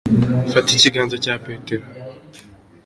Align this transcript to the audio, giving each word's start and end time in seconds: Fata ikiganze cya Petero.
Fata 0.51 0.69
ikiganze 0.73 1.15
cya 1.23 1.33
Petero. 1.45 1.85